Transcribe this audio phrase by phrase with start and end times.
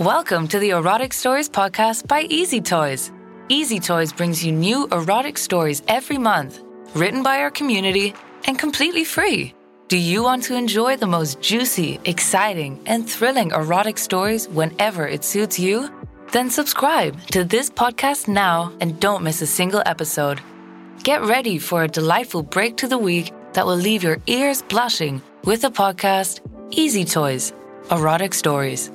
[0.00, 3.10] Welcome to the Erotic Stories podcast by EasyToys.
[3.48, 6.62] Easy Toys brings you new erotic stories every month,
[6.94, 8.12] written by our community
[8.44, 9.54] and completely free.
[9.88, 15.24] Do you want to enjoy the most juicy, exciting, and thrilling erotic stories whenever it
[15.24, 15.88] suits you?
[16.30, 20.42] Then subscribe to this podcast now and don't miss a single episode.
[21.04, 25.22] Get ready for a delightful break to the week that will leave your ears blushing
[25.44, 26.40] with the podcast
[26.72, 27.54] EasyToys
[27.90, 28.90] Erotic Stories.